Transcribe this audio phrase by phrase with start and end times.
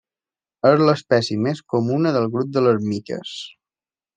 [0.69, 3.37] És l'espècie més comuna del grup de les miques.